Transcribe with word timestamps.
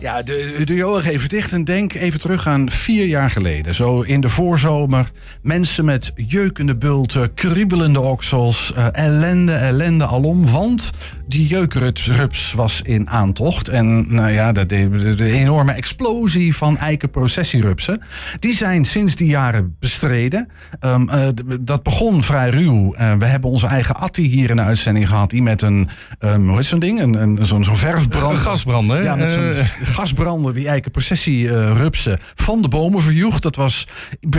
Ja, 0.00 0.22
de, 0.22 0.62
doe 0.64 0.76
je 0.76 0.84
ogen 0.84 1.10
even 1.10 1.28
dicht 1.28 1.52
en 1.52 1.64
denk 1.64 1.94
even 1.94 2.20
terug 2.20 2.46
aan 2.46 2.70
vier 2.70 3.06
jaar 3.06 3.30
geleden. 3.30 3.74
Zo 3.74 4.00
in 4.00 4.20
de 4.20 4.28
voorzomer. 4.28 5.10
Mensen 5.42 5.84
met 5.84 6.12
jeukende 6.14 6.76
bulten, 6.76 7.34
kriebelende 7.34 8.00
oksels. 8.00 8.72
Uh, 8.76 8.86
ellende, 8.92 9.52
ellende 9.52 10.06
alom. 10.06 10.50
Want 10.50 10.90
die 11.26 11.46
jeukrups 11.46 12.52
was 12.52 12.82
in 12.82 13.10
aantocht. 13.10 13.68
En 13.68 14.14
nou 14.14 14.30
ja, 14.30 14.52
de, 14.52 14.66
de, 14.66 15.14
de 15.14 15.32
enorme 15.32 15.72
explosie 15.72 16.56
van 16.56 16.78
eikenprocessierupsen. 16.78 18.02
Die 18.40 18.54
zijn 18.54 18.84
sinds 18.84 19.16
die 19.16 19.28
jaren 19.28 19.76
bestreden. 19.80 20.48
Um, 20.80 21.08
uh, 21.08 21.26
dat 21.60 21.82
begon 21.82 22.22
vrij 22.22 22.50
ruw. 22.50 22.94
Uh, 22.94 23.14
we 23.14 23.24
hebben 23.24 23.50
onze 23.50 23.66
eigen 23.66 23.96
Atti 23.96 24.28
hier 24.28 24.50
in 24.50 24.56
de 24.56 24.62
uitzending 24.62 25.08
gehad. 25.08 25.30
Die 25.30 25.42
met 25.42 25.62
een, 25.62 25.88
um, 26.20 26.48
hoe 26.48 26.56
heet 26.56 26.66
zo'n 26.66 26.78
ding? 26.78 27.00
Een, 27.00 27.22
een, 27.22 27.46
zo'n 27.46 27.64
zo'n 27.64 27.76
verfbrander. 27.76 28.30
Een 28.30 28.36
gasbrander. 28.36 29.02
Ja, 29.02 29.16
met 29.16 29.30
zo'n 29.30 29.86
gasbrander 29.88 30.54
die 30.54 30.68
eikenprocessierupsen 30.68 32.18
van 32.34 32.62
de 32.62 32.68
bomen 32.68 33.02
verjoeg. 33.02 33.38
Dat 33.38 33.56
was 33.56 33.86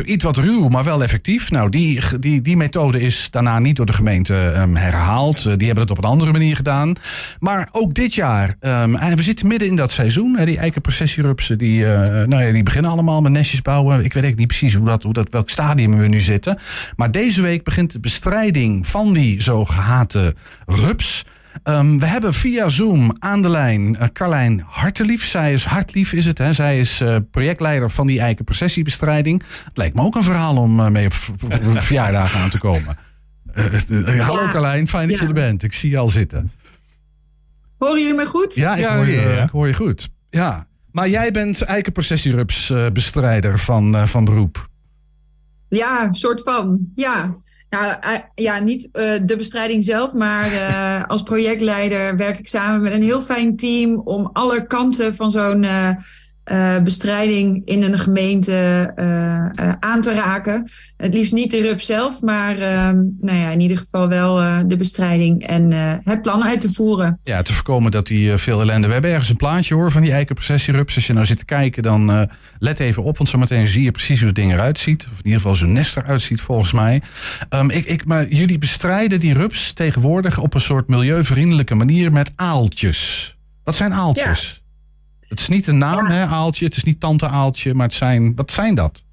iets 0.06 0.24
wat 0.24 0.38
ruw, 0.38 0.68
maar 0.68 0.84
wel 0.84 1.04
effectief. 1.04 1.52
Nou, 1.52 1.70
die, 1.70 2.02
die, 2.20 2.42
die 2.42 2.58
methode 2.58 3.02
is 3.02 3.28
daarna 3.32 3.60
niet 3.60 3.76
door 3.76 3.86
de 3.86 3.94
gemeente 3.94 4.34
um, 4.34 4.76
herhaald. 4.76 5.46
Uh, 5.46 5.54
die 5.58 5.66
hebben 5.66 5.84
het 5.84 5.92
op 5.92 5.98
een 5.98 6.10
andere 6.10 6.32
manier 6.32 6.56
gedaan. 6.56 6.94
Maar 7.40 7.70
ook 7.72 7.94
dit 7.94 8.16
jaar, 8.16 8.56
um, 8.62 8.96
en 8.96 9.16
we 9.16 9.24
zitten 9.24 9.48
midden 9.48 9.68
in 9.68 9.76
dat 9.76 9.92
seizoen. 9.92 10.38
Hè, 10.38 10.46
die 10.46 10.58
eikenprocessierupsen, 10.58 11.58
die, 11.58 11.80
uh, 11.80 11.90
nou 12.24 12.44
ja, 12.44 12.52
die 12.52 12.64
beginnen 12.64 12.92
allemaal 12.92 13.22
met 13.22 13.32
nestjes 13.32 13.62
bouwen. 13.62 13.96
Ik 13.96 14.02
weet 14.02 14.24
eigenlijk 14.24 14.38
niet 14.38 14.48
precies 14.48 14.76
hoe 14.76 14.88
dat, 14.88 15.04
hoe 15.04 15.14
dat, 15.14 15.30
welk 15.30 15.50
stadium 15.50 15.98
we 15.98 16.08
nu 16.08 16.20
zitten. 16.20 16.58
Maar 16.96 17.12
deze 17.12 17.42
week 17.42 17.64
begint 17.64 17.92
de 17.92 18.00
bestrijding 18.00 18.88
van 18.88 19.14
die 19.14 19.42
zo 19.42 19.66
gehate 19.66 20.36
rups. 20.66 21.26
Um, 21.64 22.00
we 22.00 22.06
hebben 22.06 22.34
via 22.34 22.70
Zoom 22.70 23.16
aan 23.20 23.42
de 23.42 23.50
lijn 23.50 23.96
uh, 23.96 24.04
Carlijn 24.14 24.64
Hartelief. 24.66 25.26
Zij 25.26 25.54
is 25.54 25.66
Hartlief, 25.66 26.14
is 26.14 26.26
het. 26.26 26.38
Hè? 26.38 26.54
Zij 26.54 26.80
is 26.80 27.02
uh, 27.02 27.16
projectleider 27.32 27.90
van 27.90 28.08
die 28.08 28.20
eikenprocessiebestrijding. 28.20 29.44
Het 29.64 29.78
lijkt 29.78 29.96
me 29.96 30.02
ook 30.02 30.16
een 30.16 30.24
verhaal 30.24 30.58
om 30.58 30.80
uh, 30.80 30.88
mee 30.88 31.06
op, 31.06 31.14
verjaardagen 31.82 32.40
aan 32.40 32.50
te 32.50 32.58
komen. 32.58 32.98
hallo 34.26 34.44
ja. 34.44 34.52
Carlijn, 34.52 34.88
fijn 34.88 35.08
dat 35.08 35.18
ja. 35.18 35.24
je 35.24 35.28
er 35.28 35.34
bent. 35.34 35.64
Ik 35.64 35.74
zie 35.74 35.90
je 35.90 35.98
al 35.98 36.10
zitten. 36.10 36.52
Horen 37.78 38.00
jullie 38.00 38.16
me 38.16 38.26
goed? 38.26 38.56
Ja, 38.56 38.76
ik, 38.76 38.80
ja, 38.80 38.96
hoor, 38.96 39.06
je, 39.06 39.22
ja. 39.22 39.44
ik 39.44 39.50
hoor 39.50 39.68
je 39.68 39.74
goed. 39.74 40.10
Ja. 40.30 40.68
Maar 40.92 41.10
jij 41.10 41.32
bent 41.32 41.62
eikenprocessierups 41.62 42.70
uh, 42.70 42.90
bestrijder 42.90 43.60
van, 43.60 43.96
uh, 43.96 44.06
van 44.06 44.26
beroep. 44.26 44.70
Ja, 45.70 46.14
soort 46.14 46.44
van. 46.44 46.80
Ja. 46.96 47.36
Nou, 47.70 47.86
uh, 47.86 48.18
ja, 48.36 48.60
niet 48.60 48.90
de 49.26 49.36
bestrijding 49.38 49.84
zelf, 49.84 50.14
maar 50.14 50.52
als 51.08 51.24
projectleider 51.24 52.18
werk 52.18 52.40
ik 52.40 52.48
samen 52.48 52.82
met 52.82 52.94
een 52.94 53.04
heel 53.04 53.22
fijn 53.22 53.56
team 53.56 54.00
om 54.00 54.30
alle 54.34 54.68
kanten 54.68 55.16
van 55.16 55.32
zo'n 55.32 55.66
uh, 56.52 56.80
bestrijding 56.80 57.62
in 57.66 57.84
een 57.84 58.00
gemeente 58.00 58.92
uh, 58.96 59.66
uh, 59.66 59.74
aan 59.80 60.02
te 60.02 60.14
raken. 60.14 60.70
Het 60.98 61.14
liefst 61.14 61.34
niet 61.34 61.52
de 61.52 61.62
RUP 61.62 61.82
zelf, 61.82 62.22
maar 62.22 62.58
nou 63.20 63.38
ja, 63.38 63.50
in 63.50 63.60
ieder 63.60 63.78
geval 63.78 64.08
wel 64.08 64.36
de 64.68 64.78
bestrijding 64.78 65.48
en 65.48 65.72
het 66.04 66.22
plan 66.22 66.44
uit 66.44 66.62
te 66.62 66.74
voeren. 66.74 67.20
Ja, 67.24 67.42
te 67.42 67.54
voorkomen 67.54 67.92
dat 67.92 68.08
die 68.08 68.38
veel 68.38 68.62
ellende. 68.62 68.88
We 68.88 68.94
hebben 68.94 69.12
ergens 69.12 69.30
een 69.30 69.36
plaatje 69.36 69.76
hoor 69.76 69.92
van 69.92 70.02
die 70.02 70.12
eikenprocessierups. 70.12 70.96
Als 70.96 71.08
je 71.08 71.14
nou 71.14 71.26
zit 71.26 71.38
te 71.38 71.46
kijken, 71.46 71.84
dan 71.84 72.30
let 72.60 72.80
even 72.80 73.04
op, 73.04 73.18
want 73.18 73.30
zometeen 73.30 73.68
zie 73.68 73.84
je 73.84 73.92
precies 73.92 74.18
hoe 74.18 74.28
het 74.28 74.36
ding 74.36 74.54
eruit 74.54 74.80
ziet. 74.80 75.04
Of 75.12 75.18
in 75.18 75.26
ieder 75.26 75.40
geval 75.40 75.56
zo'n 75.56 75.72
nest 75.72 75.98
eruit 75.98 76.22
ziet 76.22 76.42
volgens 76.42 76.72
mij. 76.72 77.02
Um, 77.50 77.70
ik, 77.70 77.86
ik, 77.86 78.06
maar 78.06 78.28
jullie 78.28 78.58
bestrijden 78.58 79.20
die 79.20 79.34
rups 79.34 79.74
tegenwoordig 79.74 80.40
op 80.40 80.54
een 80.54 80.62
soort 80.62 80.88
milieuvriendelijke 80.88 81.76
manier 81.76 82.12
met 82.12 82.32
aaltjes. 82.36 83.38
Wat 83.64 83.76
zijn 83.76 83.94
aaltjes? 83.94 84.52
Ja. 84.54 84.59
Het 85.30 85.40
is 85.40 85.48
niet 85.48 85.68
een 85.68 85.78
naam, 85.78 86.08
ja. 86.08 86.14
hè, 86.14 86.26
aaltje. 86.26 86.66
Het 86.66 86.76
is 86.76 86.84
niet 86.84 87.00
tante 87.00 87.28
aaltje, 87.28 87.74
maar 87.74 87.88
het 87.88 87.96
zijn, 87.96 88.36
wat 88.36 88.52
zijn 88.52 88.76
dat? 88.76 89.04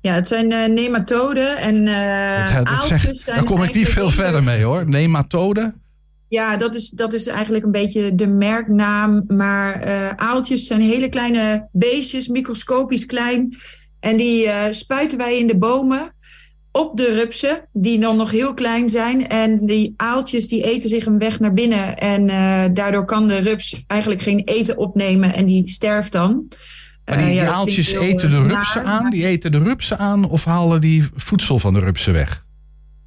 Ja, 0.00 0.14
het 0.14 0.28
zijn 0.28 0.52
uh, 0.52 0.66
nematoden 0.66 1.56
en 1.56 1.74
uh, 1.86 2.56
dat, 2.56 3.22
daar 3.24 3.44
kom 3.44 3.62
ik 3.62 3.74
niet 3.74 3.88
veel 3.88 4.10
verder 4.10 4.42
mee 4.42 4.62
hoor. 4.62 4.88
Nematoden? 4.88 5.82
Ja, 6.28 6.56
dat 6.56 6.74
is, 6.74 6.90
dat 6.90 7.12
is 7.12 7.26
eigenlijk 7.26 7.64
een 7.64 7.72
beetje 7.72 8.14
de 8.14 8.26
merknaam. 8.26 9.24
Maar 9.26 9.86
uh, 9.86 10.08
aaltjes 10.08 10.66
zijn 10.66 10.80
hele 10.80 11.08
kleine 11.08 11.68
beestjes, 11.72 12.28
microscopisch 12.28 13.06
klein. 13.06 13.56
En 14.00 14.16
die 14.16 14.48
spuiten 14.70 15.18
wij 15.18 15.38
in 15.38 15.46
de 15.46 15.56
bomen 15.56 16.14
op 16.78 16.96
de 16.96 17.14
rupsen, 17.14 17.68
die 17.72 17.98
dan 17.98 18.16
nog 18.16 18.30
heel 18.30 18.54
klein 18.54 18.88
zijn. 18.88 19.28
En 19.28 19.66
die 19.66 19.94
aaltjes 19.96 20.48
die 20.48 20.62
eten 20.62 20.88
zich 20.88 21.06
een 21.06 21.18
weg 21.18 21.40
naar 21.40 21.54
binnen. 21.54 21.98
En 21.98 22.28
uh, 22.28 22.64
daardoor 22.72 23.04
kan 23.04 23.28
de 23.28 23.38
rups 23.38 23.84
eigenlijk 23.86 24.20
geen 24.20 24.42
eten 24.44 24.76
opnemen 24.76 25.34
en 25.34 25.46
die 25.46 25.70
sterft 25.70 26.12
dan. 26.12 26.48
Maar 27.04 27.16
die, 27.16 27.26
uh, 27.26 27.34
ja, 27.34 27.42
die 27.42 27.52
aaltjes 27.52 27.92
eten 27.92 28.30
de 28.30 28.42
rupsen 28.42 28.84
naar, 28.84 28.92
aan? 28.92 29.10
Die 29.10 29.26
eten 29.26 29.52
de 29.52 29.58
rupsen 29.58 29.98
aan 29.98 30.28
of 30.28 30.44
halen 30.44 30.80
die 30.80 31.08
voedsel 31.14 31.58
van 31.58 31.72
de 31.74 31.80
rupsen 31.80 32.12
weg? 32.12 32.44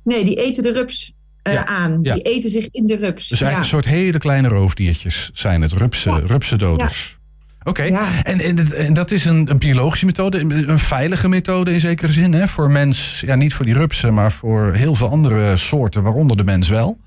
Nee, 0.03 0.23
die 0.23 0.35
eten 0.35 0.63
de 0.63 0.71
rups 0.71 1.13
uh, 1.47 1.53
ja, 1.53 1.65
aan. 1.65 1.99
Ja. 2.01 2.13
Die 2.13 2.23
eten 2.23 2.49
zich 2.49 2.67
in 2.71 2.85
de 2.85 2.95
rups. 2.95 3.27
Dus 3.27 3.41
eigenlijk 3.41 3.73
een 3.73 3.79
soort 3.81 3.95
hele 3.95 4.17
kleine 4.17 4.47
roofdiertjes 4.47 5.29
zijn 5.33 5.61
het, 5.61 5.71
rupsen, 5.71 6.27
rupsendoders. 6.27 7.19
Oké, 7.63 7.69
okay. 7.69 7.89
ja. 7.89 8.23
en, 8.23 8.39
en, 8.39 8.75
en, 8.75 8.94
dat 8.94 9.11
is 9.11 9.25
een, 9.25 9.49
een, 9.49 9.57
biologische 9.57 10.05
methode, 10.05 10.39
een 10.39 10.79
veilige 10.79 11.29
methode 11.29 11.73
in 11.73 11.79
zekere 11.79 12.11
zin, 12.11 12.33
hè? 12.33 12.47
voor 12.47 12.72
mens, 12.72 13.23
ja 13.25 13.35
niet 13.35 13.53
voor 13.53 13.66
die 13.66 13.73
rupsen, 13.73 14.13
maar 14.13 14.31
voor 14.31 14.73
heel 14.73 14.95
veel 14.95 15.09
andere 15.09 15.57
soorten, 15.57 16.03
waaronder 16.03 16.38
de 16.38 16.44
mens 16.44 16.69
wel. 16.69 16.97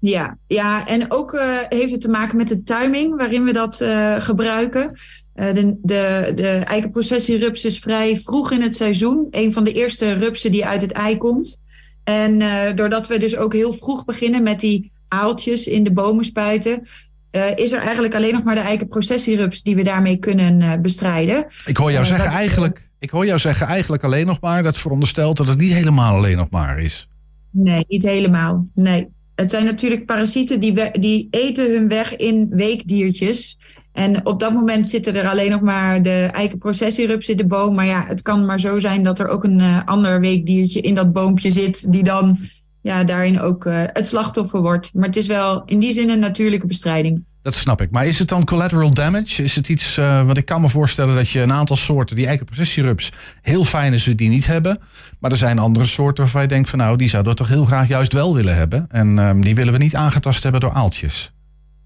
Ja, 0.00 0.38
ja 0.46 0.86
en 0.86 1.10
ook 1.10 1.32
uh, 1.32 1.42
heeft 1.68 1.92
het 1.92 2.00
te 2.00 2.08
maken 2.08 2.36
met 2.36 2.48
de 2.48 2.62
timing 2.62 3.16
waarin 3.16 3.44
we 3.44 3.52
dat 3.52 3.80
uh, 3.80 4.16
gebruiken. 4.18 4.90
Uh, 5.34 5.54
de, 5.54 5.76
de, 5.82 6.32
de 6.34 6.48
eikenprocessierups 6.48 7.64
is 7.64 7.78
vrij 7.78 8.18
vroeg 8.18 8.52
in 8.52 8.62
het 8.62 8.76
seizoen, 8.76 9.26
een 9.30 9.52
van 9.52 9.64
de 9.64 9.72
eerste 9.72 10.12
rupsen 10.12 10.52
die 10.52 10.66
uit 10.66 10.80
het 10.80 10.92
ei 10.92 11.18
komt. 11.18 11.60
En 12.04 12.38
doordat 12.76 13.06
we 13.06 13.18
dus 13.18 13.36
ook 13.36 13.52
heel 13.52 13.72
vroeg 13.72 14.04
beginnen 14.04 14.42
met 14.42 14.60
die 14.60 14.92
aaltjes 15.08 15.66
in 15.66 15.84
de 15.84 15.92
bomen 15.92 16.24
spuiten, 16.24 16.86
uh, 17.32 17.42
is 17.54 17.72
er 17.72 17.80
eigenlijk 17.80 18.14
alleen 18.14 18.32
nog 18.32 18.42
maar 18.42 18.54
de 18.54 18.60
eikenprocessierups 18.60 19.62
die 19.62 19.76
we 19.76 19.82
daarmee 19.82 20.16
kunnen 20.16 20.60
uh, 20.60 20.72
bestrijden. 20.82 21.46
Ik 21.66 21.76
hoor 21.76 21.92
jou 21.92 22.04
uh, 22.04 22.10
zeggen 22.10 22.30
eigenlijk, 22.30 22.88
ik 22.98 23.10
hoor 23.10 23.26
jou 23.26 23.38
zeggen 23.38 23.66
eigenlijk 23.66 24.04
alleen 24.04 24.26
nog 24.26 24.40
maar, 24.40 24.62
dat 24.62 24.78
veronderstelt 24.78 25.36
dat 25.36 25.48
het 25.48 25.58
niet 25.58 25.72
helemaal 25.72 26.16
alleen 26.16 26.36
nog 26.36 26.50
maar 26.50 26.80
is. 26.80 27.08
Nee, 27.50 27.84
niet 27.88 28.02
helemaal. 28.02 28.66
Nee. 28.74 29.08
Het 29.34 29.50
zijn 29.50 29.64
natuurlijk 29.64 30.06
parasieten 30.06 30.60
die, 30.60 30.74
we, 30.74 30.90
die 30.98 31.28
eten 31.30 31.70
hun 31.74 31.88
weg 31.88 32.16
in 32.16 32.48
weekdiertjes. 32.50 33.58
En 33.92 34.26
op 34.26 34.40
dat 34.40 34.52
moment 34.52 34.88
zitten 34.88 35.14
er 35.14 35.28
alleen 35.28 35.50
nog 35.50 35.60
maar 35.60 36.02
de 36.02 36.28
eikenprocessierups 36.32 37.28
in 37.28 37.36
de 37.36 37.46
boom. 37.46 37.74
Maar 37.74 37.86
ja, 37.86 38.04
het 38.06 38.22
kan 38.22 38.44
maar 38.44 38.60
zo 38.60 38.78
zijn 38.78 39.02
dat 39.02 39.18
er 39.18 39.28
ook 39.28 39.44
een 39.44 39.84
ander 39.84 40.20
weekdiertje 40.20 40.80
in 40.80 40.94
dat 40.94 41.12
boompje 41.12 41.50
zit 41.50 41.92
die 41.92 42.02
dan 42.02 42.38
ja, 42.82 43.04
daarin 43.04 43.40
ook 43.40 43.64
uh, 43.64 43.82
het 43.86 44.06
slachtoffer 44.06 44.60
wordt. 44.60 44.90
Maar 44.94 45.06
het 45.06 45.16
is 45.16 45.26
wel 45.26 45.62
in 45.64 45.78
die 45.78 45.92
zin 45.92 46.10
een 46.10 46.18
natuurlijke 46.18 46.66
bestrijding. 46.66 47.24
Dat 47.42 47.54
snap 47.54 47.80
ik. 47.80 47.90
Maar 47.90 48.06
is 48.06 48.18
het 48.18 48.28
dan 48.28 48.44
collateral 48.44 48.90
damage? 48.90 49.42
Is 49.42 49.54
het 49.54 49.68
iets, 49.68 49.96
uh, 49.96 50.26
wat 50.26 50.36
ik 50.36 50.44
kan 50.44 50.60
me 50.60 50.68
voorstellen 50.68 51.14
dat 51.14 51.28
je 51.28 51.40
een 51.40 51.52
aantal 51.52 51.76
soorten, 51.76 52.16
die 52.16 52.26
eikenprocessierups, 52.26 53.12
heel 53.42 53.64
fijn 53.64 53.92
is 53.92 54.04
die 54.04 54.28
niet 54.28 54.46
hebben. 54.46 54.80
Maar 55.18 55.30
er 55.30 55.36
zijn 55.36 55.58
andere 55.58 55.86
soorten 55.86 56.22
waarvan 56.22 56.42
je 56.42 56.48
denkt 56.48 56.68
van 56.68 56.78
nou, 56.78 56.96
die 56.96 57.08
zouden 57.08 57.32
we 57.32 57.38
toch 57.38 57.48
heel 57.48 57.64
graag 57.64 57.88
juist 57.88 58.12
wel 58.12 58.34
willen 58.34 58.56
hebben. 58.56 58.86
En 58.90 59.18
um, 59.18 59.42
die 59.42 59.54
willen 59.54 59.72
we 59.72 59.78
niet 59.78 59.94
aangetast 59.94 60.42
hebben 60.42 60.60
door 60.60 60.72
aaltjes. 60.72 61.32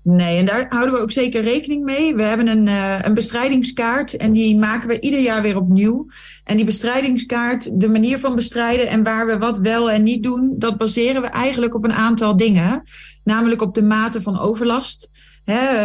Nee, 0.04 0.38
en 0.38 0.44
daar 0.44 0.66
houden 0.69 0.94
we 0.94 1.00
ook 1.00 1.10
zeker 1.10 1.42
rekening 1.42 1.84
mee. 1.84 2.15
We 2.15 2.22
hebben 2.22 2.48
een, 2.48 2.66
uh, 2.66 2.98
een 3.03 3.15
bestrijdingskaart 3.15 4.16
en 4.16 4.32
die 4.32 4.59
maken 4.59 4.88
we 4.88 5.00
ieder 5.00 5.20
jaar 5.20 5.42
weer 5.42 5.56
opnieuw. 5.56 6.06
En 6.44 6.56
die 6.56 6.65
bestrijdingskaart, 6.65 7.81
de 7.81 7.88
manier 7.88 8.19
van 8.19 8.34
bestrijden 8.34 8.88
en 8.88 9.03
waar 9.03 9.26
we 9.26 9.38
wat 9.38 9.59
wel 9.59 9.91
en 9.91 10.03
niet 10.03 10.22
doen, 10.22 10.54
dat 10.59 10.78
baseren 10.78 11.22
we 11.22 11.28
eigenlijk 11.28 11.75
op 11.75 11.84
een 11.84 11.93
aantal 11.93 12.37
dingen. 12.37 12.82
Namelijk 13.25 13.62
op 13.62 13.75
de 13.75 13.82
mate 13.82 14.22
van 14.22 14.38
overlast. 14.38 15.10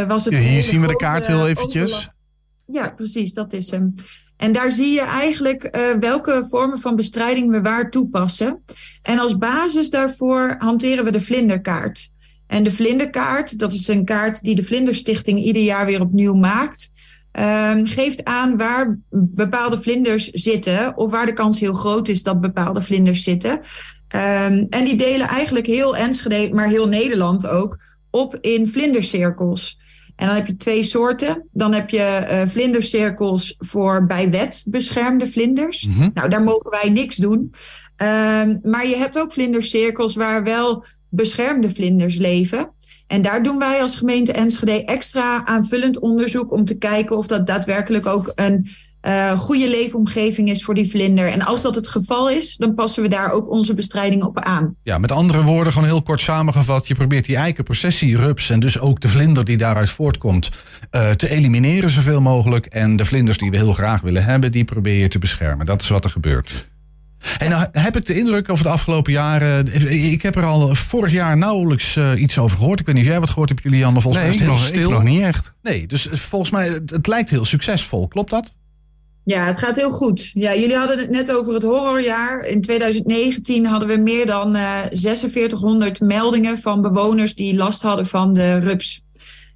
Was 0.08 0.26
het 0.26 0.34
ja, 0.34 0.40
hier 0.40 0.62
zien 0.62 0.82
we 0.82 0.88
de 0.88 0.96
kaart 0.96 1.28
heel 1.28 1.48
eventjes. 1.48 1.94
Overlast. 1.94 2.20
Ja, 2.66 2.90
precies, 2.90 3.34
dat 3.34 3.54
is 3.54 3.72
hem. 3.72 3.94
En 4.38 4.52
daar 4.52 4.72
zie 4.72 4.92
je 4.92 5.02
eigenlijk 5.02 5.76
uh, 5.76 5.82
welke 6.00 6.46
vormen 6.50 6.80
van 6.80 6.96
bestrijding 6.96 7.52
we 7.52 7.62
waar 7.62 7.90
toepassen. 7.90 8.64
En 9.02 9.20
als 9.20 9.38
basis 9.38 9.90
daarvoor 9.90 10.56
hanteren 10.58 11.04
we 11.04 11.12
de 11.12 11.22
vlinderkaart. 11.22 12.12
En 12.50 12.64
de 12.64 12.72
vlinderkaart, 12.72 13.60
dat 13.60 13.74
is 13.74 13.88
een 13.88 14.06
kaart 14.06 14.44
die 14.44 14.56
de 14.56 14.64
Vlinderstichting 14.64 15.40
ieder 15.40 15.62
jaar 15.62 15.86
weer 15.86 16.02
opnieuw 16.02 16.34
maakt. 16.34 16.90
Um, 17.32 17.86
geeft 17.86 18.26
aan 18.26 18.58
waar 18.58 19.00
bepaalde 19.10 19.82
vlinders 19.82 20.30
zitten 20.30 20.98
of 20.98 21.12
waar 21.12 21.26
de 21.26 21.34
kans 21.34 21.60
heel 21.60 21.74
groot 21.74 22.08
is 22.08 22.24
dat 22.24 22.42
bepaalde 22.42 22.82
vlinders 22.82 23.24
zitten. 23.24 23.52
Um, 23.52 24.68
en 24.70 24.84
die 24.84 24.96
delen 24.96 25.28
eigenlijk 25.28 25.66
heel 25.66 25.98
Enschede, 25.98 26.54
maar 26.54 26.68
heel 26.68 26.88
Nederland 26.88 27.48
ook, 27.48 27.78
op 28.10 28.38
in 28.42 28.68
vlindercirkels. 28.68 29.80
En 30.16 30.28
dan 30.28 30.36
heb 30.36 30.48
je 30.48 30.56
twee 30.56 30.84
soorten. 30.84 31.48
Dan 31.52 31.74
heb 31.74 31.90
je 31.90 32.28
uh, 32.30 32.42
vlindercirkels 32.48 33.56
voor 33.58 34.06
bij 34.06 34.30
wet 34.30 34.64
beschermde 34.68 35.28
vlinders. 35.28 35.88
Mm 35.88 35.94
-hmm. 35.94 36.12
Nou, 36.14 36.30
daar 36.30 36.44
mogen 36.44 36.70
wij 36.70 36.90
niks 36.90 37.16
doen. 37.16 37.40
Um, 38.02 38.60
maar 38.64 38.88
je 38.88 38.96
hebt 38.98 39.20
ook 39.20 39.34
vlindercirkels 39.34 40.16
waar 40.16 40.44
wel 40.44 40.86
beschermde 41.10 41.72
vlinders 41.72 42.16
leven. 42.16 42.72
En 43.08 43.22
daar 43.22 43.44
doen 43.44 43.60
wij 43.60 43.82
als 43.82 43.96
gemeente 43.96 44.32
Enschede 44.32 44.86
extra 44.86 45.46
aanvullend 45.46 46.00
onderzoek 46.00 46.52
om 46.52 46.66
te 46.66 46.78
kijken 46.78 47.18
of 47.18 47.28
dat 47.28 47.48
daadwerkelijk 47.48 48.06
ook 48.06 48.32
een 48.36 48.68
uh, 49.02 49.32
goede 49.32 49.70
leefomgeving 49.70 50.50
is 50.50 50.64
voor 50.64 50.74
die 50.74 50.90
vlinder. 50.90 51.28
En 51.28 51.42
als 51.42 51.62
dat 51.62 51.76
het 51.76 51.88
geval 51.88 52.30
is, 52.30 52.56
dan 52.56 52.74
passen 52.74 53.04
we 53.04 53.10
daar 53.10 53.32
ook 53.32 53.50
onze 53.50 53.74
bestrijding 53.74 54.24
op 54.24 54.40
aan. 54.40 54.76
Ja, 54.84 54.98
met 54.98 55.12
andere 55.12 55.44
woorden, 55.44 55.74
gewoon 55.74 55.88
heel 55.88 56.02
kort 56.02 56.22
samengevat. 56.22 56.88
Je 56.88 56.96
probeert 56.96 57.26
die 57.26 57.36
eikenprocessierups 57.36 58.50
en 58.50 58.60
dus 58.60 58.80
ook 58.80 59.00
de 59.00 59.10
vlinder 59.10 59.46
die 59.46 59.58
daaruit 59.58 59.90
voortkomt 59.90 60.50
uh, 60.92 61.10
te 61.10 61.30
elimineren 61.30 61.90
zoveel 61.90 62.22
mogelijk. 62.22 62.66
En 62.66 62.96
de 62.96 63.06
vlinders 63.06 63.38
die 63.38 63.52
we 63.52 63.58
heel 63.58 63.74
graag 63.74 64.02
willen 64.02 64.24
hebben, 64.24 64.52
die 64.52 64.66
probeer 64.66 65.00
je 65.00 65.08
te 65.08 65.20
beschermen. 65.20 65.66
Dat 65.66 65.82
is 65.82 65.90
wat 65.90 66.04
er 66.04 66.12
gebeurt. 66.12 66.70
En 67.38 67.50
nou 67.50 67.68
heb 67.72 67.98
ik 67.98 68.06
de 68.06 68.18
indruk 68.18 68.52
over 68.52 68.64
de 68.64 68.70
afgelopen 68.70 69.12
jaren. 69.12 69.92
Ik 70.12 70.22
heb 70.22 70.36
er 70.36 70.46
al 70.46 70.76
vorig 70.76 71.12
jaar 71.12 71.38
nauwelijks 71.38 71.96
uh, 71.96 72.22
iets 72.22 72.38
over 72.38 72.58
gehoord. 72.58 72.80
Ik 72.80 72.86
weet 72.86 72.96
niet 72.96 73.04
of 73.04 73.10
jij 73.10 73.20
wat 73.20 73.30
gehoord 73.30 73.50
hebt, 73.50 73.64
Julian. 73.64 74.02
Volgens 74.02 74.16
nee, 74.16 74.24
mij 74.24 74.34
is 74.34 74.42
het 74.42 74.50
heel 74.50 74.68
stil. 74.68 74.90
nog 74.90 75.04
niet 75.04 75.22
echt. 75.22 75.54
Nee, 75.62 75.88
dus 75.88 76.08
volgens 76.12 76.52
mij, 76.52 76.68
het, 76.68 76.90
het 76.90 77.08
lijkt 77.08 77.30
heel 77.30 77.46
succesvol. 77.46 78.08
Klopt 78.08 78.30
dat? 78.30 78.52
Ja, 79.24 79.46
het 79.46 79.58
gaat 79.58 79.76
heel 79.76 79.92
goed. 79.92 80.32
Ja, 80.34 80.56
jullie 80.56 80.76
hadden 80.76 80.98
het 80.98 81.10
net 81.10 81.32
over 81.36 81.54
het 81.54 81.64
horrorjaar. 81.64 82.46
In 82.46 82.62
2019 82.62 83.66
hadden 83.66 83.88
we 83.88 83.98
meer 83.98 84.26
dan 84.26 84.56
uh, 84.56 84.80
eh, 84.80 84.86
4600 84.92 86.00
meldingen 86.00 86.60
van 86.60 86.82
bewoners 86.82 87.36
die 87.36 87.56
last 87.56 87.82
hadden 87.82 88.06
van 88.06 88.34
de 88.34 88.60
rups. 88.60 89.02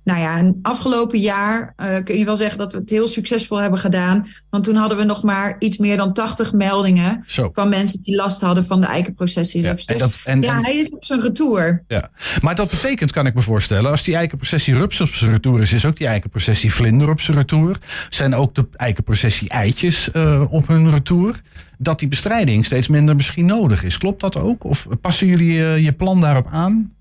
Nou 0.03 0.19
ja, 0.19 0.53
afgelopen 0.61 1.19
jaar 1.19 1.73
uh, 1.77 1.95
kun 2.03 2.17
je 2.17 2.25
wel 2.25 2.35
zeggen 2.35 2.57
dat 2.57 2.73
we 2.73 2.79
het 2.79 2.89
heel 2.89 3.07
succesvol 3.07 3.57
hebben 3.57 3.79
gedaan. 3.79 4.25
Want 4.49 4.63
toen 4.63 4.75
hadden 4.75 4.97
we 4.97 5.03
nog 5.03 5.23
maar 5.23 5.55
iets 5.59 5.77
meer 5.77 5.97
dan 5.97 6.13
80 6.13 6.53
meldingen 6.53 7.23
van 7.51 7.69
mensen 7.69 8.01
die 8.01 8.15
last 8.15 8.41
hadden 8.41 8.65
van 8.65 8.81
de 8.81 8.87
eikenprocessierups. 8.87 9.85
Ja, 9.85 10.07
en, 10.23 10.41
ja, 10.41 10.61
hij 10.61 10.75
is 10.75 10.89
op 10.89 11.05
zijn 11.05 11.21
retour. 11.21 11.83
Ja. 11.87 12.09
Maar 12.41 12.55
dat 12.55 12.69
betekent, 12.69 13.11
kan 13.11 13.25
ik 13.25 13.33
me 13.33 13.41
voorstellen, 13.41 13.91
als 13.91 14.03
die 14.03 14.15
eikenprocessierups 14.15 15.01
op 15.01 15.13
zijn 15.13 15.31
retour 15.31 15.61
is, 15.61 15.73
is 15.73 15.85
ook 15.85 15.97
die 15.97 16.07
eikenprocessie 16.07 16.73
vlinder 16.73 17.09
op 17.09 17.21
zijn 17.21 17.37
retour. 17.37 17.77
Zijn 18.09 18.35
ook 18.35 18.55
de 18.55 18.67
eikenprocessie 18.73 19.49
eitjes 19.49 20.09
uh, 20.13 20.43
op 20.49 20.67
hun 20.67 20.91
retour. 20.91 21.41
Dat 21.77 21.99
die 21.99 22.07
bestrijding 22.07 22.65
steeds 22.65 22.87
minder 22.87 23.15
misschien 23.15 23.45
nodig 23.45 23.83
is. 23.83 23.97
Klopt 23.97 24.21
dat 24.21 24.37
ook? 24.37 24.63
Of 24.63 24.87
passen 25.01 25.27
jullie 25.27 25.57
uh, 25.57 25.83
je 25.83 25.93
plan 25.93 26.21
daarop 26.21 26.47
aan? 26.51 26.93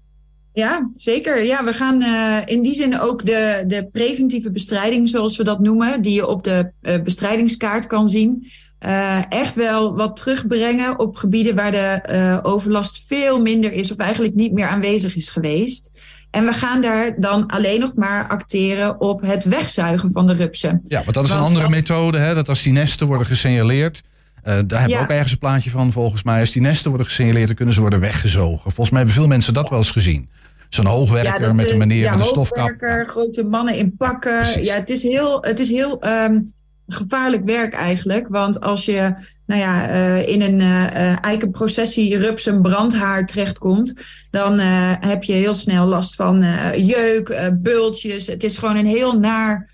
Ja, 0.53 0.91
zeker. 0.97 1.45
Ja, 1.45 1.65
we 1.65 1.73
gaan 1.73 2.03
uh, 2.03 2.37
in 2.45 2.63
die 2.63 2.75
zin 2.75 3.01
ook 3.01 3.27
de, 3.27 3.65
de 3.67 3.89
preventieve 3.93 4.51
bestrijding, 4.51 5.09
zoals 5.09 5.37
we 5.37 5.45
dat 5.45 5.61
noemen, 5.61 6.03
die 6.03 6.15
je 6.15 6.27
op 6.27 6.45
de 6.45 6.71
uh, 6.83 6.95
bestrijdingskaart 7.03 7.87
kan 7.87 8.09
zien, 8.09 8.47
uh, 8.87 9.33
echt 9.33 9.55
wel 9.55 9.97
wat 9.97 10.17
terugbrengen 10.17 10.99
op 10.99 11.17
gebieden 11.17 11.55
waar 11.55 11.71
de 11.71 12.41
overlast 12.43 13.05
veel 13.07 13.41
minder 13.41 13.73
is 13.73 13.91
of 13.93 13.97
eigenlijk 13.97 14.35
niet 14.35 14.53
meer 14.53 14.67
aanwezig 14.67 15.17
is 15.17 15.29
geweest. 15.29 15.91
En 16.31 16.45
we 16.45 16.53
gaan 16.53 16.81
daar 16.81 17.21
dan 17.21 17.47
alleen 17.47 17.81
nog 17.81 17.95
maar 17.95 18.29
acteren 18.29 19.01
op 19.01 19.21
het 19.21 19.45
wegzuigen 19.45 20.13
van 20.13 20.27
de 20.27 20.35
rupsen. 20.35 20.81
Ja, 20.85 21.03
want 21.03 21.15
dat 21.15 21.25
is 21.25 21.31
een 21.31 21.37
andere 21.37 21.69
methode, 21.69 22.19
hè? 22.19 22.35
dat 22.35 22.49
als 22.49 22.63
die 22.63 22.73
nesten 22.73 23.07
worden 23.07 23.27
gesignaleerd, 23.27 24.03
daar 24.43 24.81
hebben 24.81 24.89
we 24.89 25.03
ook 25.03 25.11
ergens 25.11 25.33
een 25.33 25.39
plaatje 25.39 25.71
van, 25.71 25.93
volgens 25.93 26.23
mij. 26.23 26.41
Als 26.41 26.53
die 26.53 26.63
nesten 26.63 26.89
worden 26.89 27.07
gesignaleerd, 27.07 27.47
dan 27.47 27.57
kunnen 27.57 27.75
ze 27.75 27.81
worden 27.81 28.01
weggezogen. 28.01 28.61
Volgens 28.61 28.91
mij 28.91 28.99
hebben 28.99 29.17
veel 29.17 29.27
mensen 29.27 29.55
dat 29.55 29.69
wel 29.69 29.79
eens 29.79 29.91
gezien. 29.91 30.31
Zo'n 30.69 30.87
hoogwerker 30.87 31.55
met 31.55 31.71
een 31.71 31.79
manier 31.79 32.09
van 32.09 32.19
de 32.19 32.25
stofkap. 32.25 32.81
Ja, 32.81 33.05
grote 33.05 33.45
mannen 33.45 33.75
in 33.75 33.97
pakken. 33.97 34.63
Ja, 34.63 34.75
het 34.75 34.91
is 34.91 35.03
heel, 35.03 35.43
het 35.43 35.59
is 35.59 35.69
heel 35.69 36.05
um, 36.07 36.43
gevaarlijk 36.87 37.45
werk 37.45 37.75
eigenlijk. 37.75 38.29
Want 38.29 38.61
als 38.61 38.85
je 38.85 39.15
nou 39.47 39.61
ja, 39.61 39.91
uh, 39.91 40.29
in 40.29 40.43
een 40.43 40.61
uh, 40.61 41.25
eikenprocessie 41.25 42.19
rups 42.19 42.47
een 42.47 42.63
brandhaar 42.63 43.27
terechtkomt, 43.27 43.95
dan 44.31 44.61
uh, 44.61 44.93
heb 45.01 45.25
je 45.25 45.33
heel 45.33 45.55
snel 45.55 45.87
last 45.87 46.15
van 46.15 46.45
jeuk, 46.77 47.53
bultjes. 47.63 48.27
Het 48.27 48.45
is 48.45 48.57
gewoon 48.57 48.77
een 48.77 48.87
heel 48.87 49.19
naar 49.19 49.71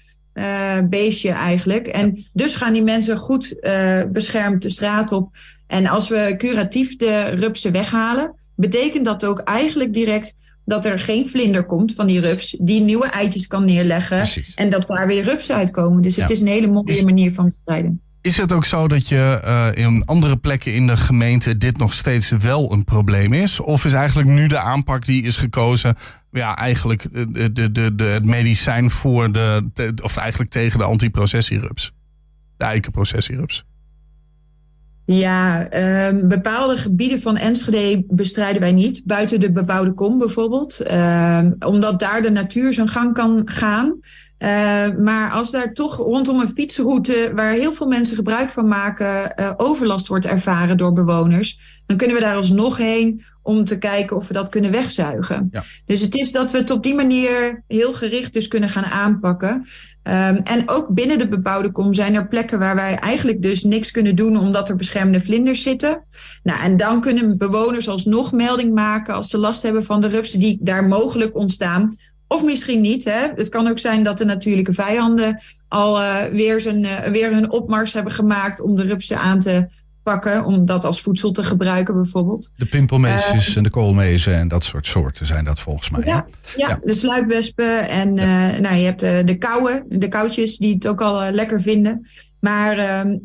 beestje 0.90 1.30
eigenlijk. 1.30 1.86
En 1.86 2.24
dus 2.32 2.54
gaan 2.54 2.72
die 2.72 2.82
mensen 2.82 3.16
goed 3.16 3.56
beschermd 4.12 4.62
de 4.62 4.70
straat 4.70 5.12
op. 5.12 5.36
En 5.66 5.86
als 5.86 6.08
we 6.08 6.34
curatief 6.36 6.96
de 6.96 7.22
rupsen 7.22 7.72
weghalen, 7.72 8.34
betekent 8.56 9.04
dat 9.04 9.24
ook 9.24 9.38
eigenlijk 9.38 9.92
direct 9.92 10.34
dat 10.64 10.84
er 10.84 10.98
geen 10.98 11.28
vlinder 11.28 11.64
komt 11.64 11.94
van 11.94 12.06
die 12.06 12.20
rups 12.20 12.56
die 12.60 12.80
nieuwe 12.80 13.06
eitjes 13.06 13.46
kan 13.46 13.64
neerleggen 13.64 14.28
en 14.54 14.68
dat 14.68 14.86
daar 14.86 15.06
weer 15.06 15.22
rups 15.22 15.50
uitkomen. 15.50 16.02
Dus 16.02 16.16
het 16.16 16.30
is 16.30 16.40
een 16.40 16.46
hele 16.46 16.68
mooie 16.68 17.04
manier 17.04 17.32
van 17.32 17.48
bestrijden. 17.48 18.02
Is 18.20 18.36
het 18.36 18.52
ook 18.52 18.64
zo 18.64 18.88
dat 18.88 19.08
je 19.08 19.42
uh, 19.44 19.84
in 19.84 20.04
andere 20.04 20.36
plekken 20.36 20.74
in 20.74 20.86
de 20.86 20.96
gemeente 20.96 21.56
dit 21.56 21.76
nog 21.76 21.92
steeds 21.92 22.30
wel 22.30 22.72
een 22.72 22.84
probleem 22.84 23.32
is? 23.32 23.60
Of 23.60 23.84
is 23.84 23.92
eigenlijk 23.92 24.28
nu 24.28 24.46
de 24.46 24.58
aanpak 24.58 25.04
die 25.04 25.22
is 25.22 25.36
gekozen, 25.36 25.96
ja, 26.30 26.56
eigenlijk 26.56 27.02
de, 27.12 27.52
de, 27.52 27.72
de, 27.72 27.94
de 27.94 28.04
het 28.04 28.24
medicijn 28.24 28.90
voor 28.90 29.32
de, 29.32 29.92
of 30.02 30.16
eigenlijk 30.16 30.50
tegen 30.50 30.78
de 30.78 30.84
antiprocessierups? 30.84 31.92
De 32.56 32.64
eikenprocessierups? 32.64 33.64
Ja, 35.04 35.72
um, 36.08 36.28
bepaalde 36.28 36.76
gebieden 36.76 37.20
van 37.20 37.36
Enschede 37.36 38.04
bestrijden 38.08 38.60
wij 38.60 38.72
niet. 38.72 39.02
Buiten 39.06 39.40
de 39.40 39.52
bebouwde 39.52 39.92
kom 39.92 40.18
bijvoorbeeld. 40.18 40.90
Um, 40.90 41.56
omdat 41.58 42.00
daar 42.00 42.22
de 42.22 42.30
natuur 42.30 42.72
zijn 42.72 42.88
gang 42.88 43.14
kan 43.14 43.42
gaan. 43.44 44.00
Uh, 44.38 44.48
maar 44.98 45.30
als 45.30 45.50
daar 45.50 45.72
toch 45.72 45.96
rondom 45.96 46.40
een 46.40 46.48
fietsroute 46.48 47.32
waar 47.34 47.52
heel 47.52 47.72
veel 47.72 47.86
mensen 47.86 48.16
gebruik 48.16 48.50
van 48.50 48.68
maken, 48.68 49.32
uh, 49.40 49.50
overlast 49.56 50.06
wordt 50.06 50.26
ervaren 50.26 50.76
door 50.76 50.92
bewoners, 50.92 51.80
dan 51.86 51.96
kunnen 51.96 52.16
we 52.16 52.22
daar 52.22 52.36
alsnog 52.36 52.76
heen 52.76 53.22
om 53.42 53.64
te 53.64 53.78
kijken 53.78 54.16
of 54.16 54.28
we 54.28 54.34
dat 54.34 54.48
kunnen 54.48 54.70
wegzuigen. 54.70 55.48
Ja. 55.50 55.62
Dus 55.84 56.00
het 56.00 56.14
is 56.14 56.32
dat 56.32 56.50
we 56.50 56.58
het 56.58 56.70
op 56.70 56.82
die 56.82 56.94
manier 56.94 57.64
heel 57.66 57.92
gericht 57.92 58.32
dus 58.32 58.48
kunnen 58.48 58.68
gaan 58.68 58.84
aanpakken. 58.84 59.50
Um, 60.02 60.36
en 60.36 60.62
ook 60.66 60.88
binnen 60.88 61.18
de 61.18 61.28
bebouwde 61.28 61.72
kom 61.72 61.94
zijn 61.94 62.14
er 62.14 62.28
plekken 62.28 62.58
waar 62.58 62.74
wij 62.74 62.94
eigenlijk 62.94 63.42
dus 63.42 63.62
niks 63.62 63.90
kunnen 63.90 64.16
doen 64.16 64.36
omdat 64.36 64.68
er 64.68 64.76
beschermde 64.76 65.20
vlinders 65.20 65.62
zitten. 65.62 66.04
Nou, 66.42 66.60
en 66.62 66.76
dan 66.76 67.00
kunnen 67.00 67.38
bewoners 67.38 67.88
alsnog 67.88 68.32
melding 68.32 68.74
maken 68.74 69.14
als 69.14 69.28
ze 69.28 69.38
last 69.38 69.62
hebben 69.62 69.84
van 69.84 70.00
de 70.00 70.08
rupsen 70.08 70.40
die 70.40 70.58
daar 70.60 70.84
mogelijk 70.84 71.36
ontstaan 71.36 71.96
of 72.28 72.44
misschien 72.44 72.80
niet. 72.80 73.04
Hè? 73.04 73.28
Het 73.34 73.48
kan 73.48 73.68
ook 73.68 73.78
zijn 73.78 74.02
dat 74.02 74.18
de 74.18 74.24
natuurlijke 74.24 74.72
vijanden 74.72 75.40
al 75.68 76.00
uh, 76.00 76.22
weer, 76.22 76.60
zijn, 76.60 76.84
uh, 76.84 76.98
weer 76.98 77.32
hun 77.32 77.50
opmars 77.50 77.92
hebben 77.92 78.12
gemaakt 78.12 78.60
om 78.60 78.76
de 78.76 78.82
rupsen 78.82 79.18
aan 79.18 79.38
te 79.38 79.68
pakken. 80.02 80.44
Om 80.44 80.64
dat 80.64 80.84
als 80.84 81.00
voedsel 81.00 81.30
te 81.30 81.44
gebruiken 81.44 81.94
bijvoorbeeld. 81.94 82.50
De 82.56 82.66
pimpelmeesjes 82.66 83.50
uh, 83.50 83.56
en 83.56 83.62
de 83.62 83.70
koolmezen 83.70 84.34
en 84.34 84.48
dat 84.48 84.64
soort 84.64 84.86
soorten 84.86 85.26
zijn 85.26 85.44
dat 85.44 85.60
volgens 85.60 85.90
mij. 85.90 86.02
Ja, 86.04 86.26
ja, 86.56 86.68
ja. 86.68 86.78
de 86.80 86.94
sluipwespen 86.94 87.88
en 87.88 88.14
ja. 88.14 88.58
nou, 88.58 88.76
je 88.76 88.84
hebt 88.84 89.00
de, 89.00 89.22
de 89.24 89.38
kauwen, 89.38 89.84
de 89.88 90.08
koutjes 90.08 90.56
die 90.56 90.74
het 90.74 90.86
ook 90.86 91.00
al 91.00 91.30
lekker 91.30 91.60
vinden. 91.60 92.06
Maar 92.40 92.78
ehm, 92.78 93.16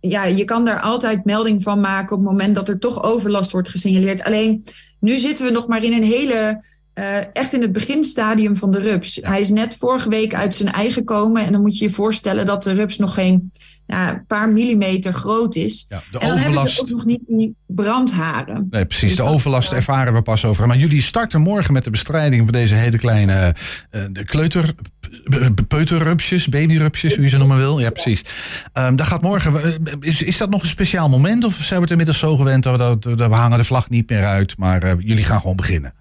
ja, 0.00 0.24
je 0.24 0.44
kan 0.44 0.64
daar 0.64 0.80
altijd 0.80 1.24
melding 1.24 1.62
van 1.62 1.80
maken 1.80 2.16
op 2.16 2.22
het 2.22 2.30
moment 2.30 2.54
dat 2.54 2.68
er 2.68 2.78
toch 2.78 3.02
overlast 3.02 3.50
wordt 3.50 3.68
gesignaleerd. 3.68 4.24
Alleen 4.24 4.64
nu 5.00 5.18
zitten 5.18 5.44
we 5.44 5.50
nog 5.50 5.68
maar 5.68 5.84
in 5.84 5.92
een 5.92 6.02
hele 6.02 6.62
uh, 6.94 7.16
echt 7.32 7.52
in 7.52 7.60
het 7.60 7.72
beginstadium 7.72 8.56
van 8.56 8.70
de 8.70 8.78
rups. 8.78 9.18
Hij 9.22 9.40
is 9.40 9.50
net 9.50 9.76
vorige 9.76 10.08
week 10.08 10.34
uit 10.34 10.54
zijn 10.54 10.72
ei 10.72 10.90
gekomen. 10.90 11.44
En 11.44 11.52
dan 11.52 11.60
moet 11.60 11.78
je 11.78 11.84
je 11.84 11.90
voorstellen 11.90 12.46
dat 12.46 12.62
de 12.62 12.72
rups 12.72 12.98
nog 12.98 13.14
geen 13.14 13.50
ja, 13.86 14.24
paar 14.26 14.48
millimeter 14.48 15.12
groot 15.12 15.54
is. 15.54 15.86
Ja, 15.88 16.02
de 16.10 16.18
en 16.18 16.28
dan 16.28 16.38
overlast... 16.38 16.56
hebben 16.56 16.72
ze 16.72 16.82
ook 16.82 16.88
nog 16.88 17.04
niet 17.04 17.20
die 17.26 17.54
brandharen. 17.66 18.66
Nee, 18.70 18.86
precies. 18.86 19.16
Dus 19.16 19.26
de 19.26 19.32
overlast 19.32 19.72
ervaren 19.72 20.14
we 20.14 20.22
pas 20.22 20.44
over. 20.44 20.66
Maar 20.66 20.76
jullie 20.76 21.02
starten 21.02 21.40
morgen 21.40 21.72
met 21.72 21.84
de 21.84 21.90
bestrijding 21.90 22.42
van 22.42 22.52
deze 22.52 22.74
hele 22.74 22.96
kleine 22.96 23.54
uh, 23.90 24.02
de 24.12 24.24
kleuter, 24.24 24.74
peuterrupsjes, 25.68 26.48
babyrupsjes, 26.48 27.14
hoe 27.14 27.24
je 27.24 27.30
ze 27.30 27.38
noemen 27.38 27.56
wil. 27.56 27.80
Ja, 27.80 27.90
precies. 27.90 28.24
Um, 28.72 28.96
dat 28.96 29.06
gaat 29.06 29.22
morgen. 29.22 29.78
Is, 30.00 30.22
is 30.22 30.36
dat 30.36 30.50
nog 30.50 30.62
een 30.62 30.68
speciaal 30.68 31.08
moment? 31.08 31.44
Of 31.44 31.54
zijn 31.54 31.74
we 31.74 31.80
het 31.80 31.90
inmiddels 31.90 32.18
zo 32.18 32.36
gewend 32.36 32.62
dat 32.62 33.04
we, 33.04 33.16
dat 33.16 33.28
we 33.28 33.34
hangen 33.34 33.58
de 33.58 33.64
vlag 33.64 33.88
niet 33.88 34.10
meer 34.10 34.24
uit? 34.24 34.58
Maar 34.58 34.96
jullie 34.98 35.24
gaan 35.24 35.40
gewoon 35.40 35.56
beginnen. 35.56 35.94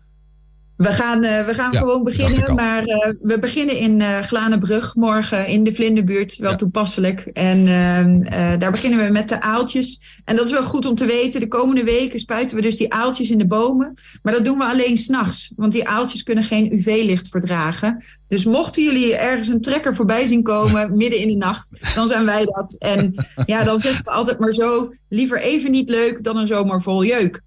We 0.83 0.93
gaan, 0.93 1.23
uh, 1.23 1.45
we 1.45 1.53
gaan 1.53 1.75
gewoon 1.75 2.03
beginnen, 2.03 2.55
maar 2.55 2.87
uh, 2.87 3.07
we 3.21 3.39
beginnen 3.39 3.77
in 3.77 3.99
uh, 3.99 4.19
Glanenbrug 4.19 4.95
morgen 4.95 5.47
in 5.47 5.63
de 5.63 5.73
Vlinderbuurt, 5.73 6.37
wel 6.37 6.49
ja. 6.49 6.55
toepasselijk. 6.55 7.19
En 7.33 7.67
ehm, 7.67 8.59
daar 8.59 8.71
beginnen 8.71 9.05
we 9.05 9.11
met 9.11 9.29
de 9.29 9.41
aaltjes. 9.41 10.19
En 10.25 10.35
dat 10.35 10.45
is 10.45 10.51
wel 10.51 10.63
goed 10.63 10.85
om 10.85 10.95
te 10.95 11.05
weten. 11.05 11.39
De 11.39 11.47
komende 11.47 11.83
weken 11.83 12.19
spuiten 12.19 12.55
we 12.55 12.61
dus 12.61 12.77
die 12.77 12.93
aaltjes 12.93 13.29
in 13.29 13.37
de 13.37 13.47
bomen. 13.47 13.93
Maar 14.21 14.33
dat 14.33 14.45
doen 14.45 14.57
we 14.57 14.65
alleen 14.65 14.97
s'nachts, 14.97 15.51
want 15.55 15.71
die 15.71 15.87
aaltjes 15.87 16.23
kunnen 16.23 16.43
geen 16.43 16.73
UV-licht 16.73 17.29
verdragen. 17.29 18.03
Dus 18.33 18.45
mochten 18.45 18.83
jullie 18.83 19.15
ergens 19.15 19.47
een 19.47 19.61
trekker 19.61 19.95
voorbij 19.95 20.25
zien 20.25 20.43
komen 20.43 20.91
midden 20.97 21.19
in 21.19 21.27
de 21.27 21.35
nacht, 21.35 21.69
dan 21.95 22.07
zijn 22.07 22.25
wij 22.25 22.45
dat. 22.45 22.75
En 22.79 23.15
ja, 23.45 23.63
dan 23.63 23.79
zeggen 23.79 24.03
we 24.03 24.11
altijd 24.11 24.39
maar 24.39 24.51
zo: 24.51 24.93
liever 25.09 25.41
even 25.41 25.71
niet 25.71 25.89
leuk 25.89 26.23
dan 26.23 26.37
een 26.37 26.47
zomer 26.47 26.81
vol 26.81 27.05
jeuk. 27.05 27.41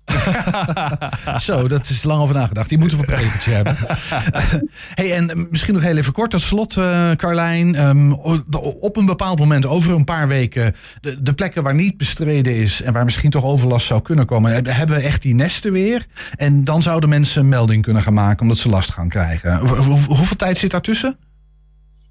zo, 1.40 1.68
dat 1.68 1.88
is 1.88 2.02
lang 2.02 2.22
over 2.22 2.34
nagedacht. 2.34 2.68
Die 2.68 2.78
moeten 2.78 2.98
we 2.98 3.04
op 3.04 3.12
een 3.12 3.18
eventje 3.18 3.50
hebben. 3.50 3.76
hey, 5.00 5.12
en 5.12 5.46
misschien 5.50 5.74
nog 5.74 5.82
heel 5.82 5.96
even 5.96 6.12
kort 6.12 6.30
tot 6.30 6.40
slot, 6.40 6.76
uh, 6.76 7.10
Carlijn. 7.10 7.86
Um, 7.86 8.12
op 8.80 8.96
een 8.96 9.06
bepaald 9.06 9.38
moment, 9.38 9.66
over 9.66 9.92
een 9.92 10.04
paar 10.04 10.28
weken, 10.28 10.74
de, 11.00 11.22
de, 11.22 11.34
plekken 11.34 11.62
waar 11.62 11.74
niet 11.74 11.96
bestreden 11.96 12.54
is 12.54 12.82
en 12.82 12.92
waar 12.92 13.04
misschien 13.04 13.30
toch 13.30 13.44
overlast 13.44 13.86
zou 13.86 14.02
kunnen 14.02 14.26
komen, 14.26 14.52
hebben 14.52 14.96
we 14.96 15.02
echt 15.02 15.22
die 15.22 15.34
nesten 15.34 15.72
weer. 15.72 16.06
En 16.36 16.64
dan 16.64 16.82
zouden 16.82 17.08
mensen 17.08 17.40
een 17.40 17.48
melding 17.48 17.82
kunnen 17.82 18.02
gaan 18.02 18.14
maken 18.14 18.42
omdat 18.42 18.56
ze 18.56 18.68
last 18.68 18.92
gaan 18.92 19.08
krijgen. 19.08 19.58
hoeveel 20.06 20.36
tijd 20.36 20.58
zit 20.58 20.74
daartussen? 20.76 21.18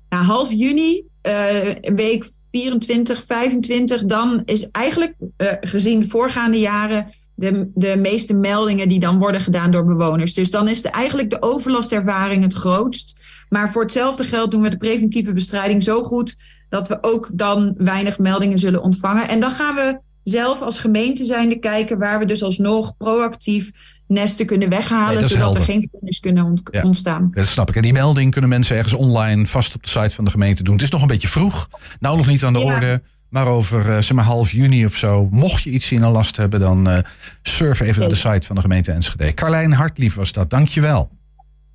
Ja, 0.09 0.21
half 0.21 0.51
juni, 0.51 1.03
uh, 1.27 1.93
week 1.95 2.25
24, 2.51 3.23
25, 3.25 4.05
dan 4.05 4.41
is 4.45 4.69
eigenlijk 4.71 5.13
uh, 5.19 5.47
gezien 5.61 5.99
de 5.99 6.07
voorgaande 6.07 6.59
jaren 6.59 7.07
de, 7.35 7.71
de 7.73 7.97
meeste 7.97 8.33
meldingen 8.33 8.89
die 8.89 8.99
dan 8.99 9.19
worden 9.19 9.41
gedaan 9.41 9.71
door 9.71 9.85
bewoners. 9.85 10.33
Dus 10.33 10.51
dan 10.51 10.67
is 10.67 10.81
de, 10.81 10.89
eigenlijk 10.89 11.29
de 11.29 11.41
overlastervaring 11.41 12.43
het 12.43 12.53
grootst. 12.53 13.15
Maar 13.49 13.71
voor 13.71 13.81
hetzelfde 13.81 14.23
geld 14.23 14.51
doen 14.51 14.61
we 14.61 14.69
de 14.69 14.77
preventieve 14.77 15.33
bestrijding 15.33 15.83
zo 15.83 16.03
goed 16.03 16.35
dat 16.69 16.87
we 16.87 16.97
ook 17.01 17.29
dan 17.33 17.73
weinig 17.77 18.19
meldingen 18.19 18.59
zullen 18.59 18.81
ontvangen. 18.81 19.27
En 19.27 19.39
dan 19.39 19.51
gaan 19.51 19.75
we 19.75 19.99
zelf 20.23 20.61
als 20.61 20.79
gemeente 20.79 21.25
zijnde 21.25 21.59
kijken 21.59 21.97
waar 21.97 22.19
we 22.19 22.25
dus 22.25 22.43
alsnog 22.43 22.97
proactief 22.97 23.71
nesten 24.07 24.45
kunnen 24.45 24.69
weghalen, 24.69 25.25
zodat 25.29 25.55
er 25.55 25.63
geen 25.63 25.87
vlinders 25.89 26.19
kunnen 26.19 26.55
ontstaan. 26.83 27.31
Dat 27.33 27.45
snap 27.45 27.69
ik. 27.69 27.75
En 27.75 27.81
die 27.81 27.93
melding 27.93 28.31
kunnen 28.31 28.49
mensen 28.49 28.75
ergens 28.75 28.93
online 28.93 29.47
vast 29.47 29.75
op 29.75 29.83
de 29.83 29.89
site 29.89 30.15
van 30.15 30.25
de 30.25 30.31
gemeente 30.31 30.63
doen. 30.63 30.73
Het 30.73 30.83
is 30.83 30.89
nog 30.89 31.01
een 31.01 31.07
beetje 31.07 31.27
vroeg, 31.27 31.69
nou 31.99 32.17
nog 32.17 32.27
niet 32.27 32.43
aan 32.43 32.53
de 32.53 32.59
orde. 32.59 33.01
Maar 33.29 33.47
over 33.47 33.79
uh, 33.85 33.93
zeg 33.93 34.11
maar 34.11 34.25
half 34.25 34.51
juni 34.51 34.85
of 34.85 34.95
zo, 34.95 35.27
mocht 35.31 35.63
je 35.63 35.69
iets 35.69 35.87
zien 35.87 36.03
en 36.03 36.09
last 36.09 36.37
hebben, 36.37 36.59
dan 36.59 36.89
uh, 36.89 36.97
surf 37.41 37.79
even 37.79 37.99
naar 37.99 38.09
de 38.09 38.15
site 38.15 38.45
van 38.45 38.55
de 38.55 38.61
gemeente 38.61 38.91
Enschede. 38.91 39.33
Carlijn 39.33 39.73
Hartlief 39.73 40.15
was 40.15 40.31
dat. 40.31 40.49
Dankjewel. 40.49 41.09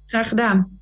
Graag 0.06 0.28
gedaan. 0.28 0.79